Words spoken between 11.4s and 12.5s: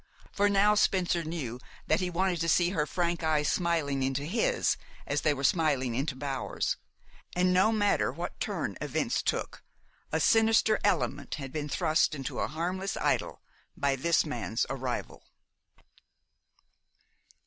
been thrust into a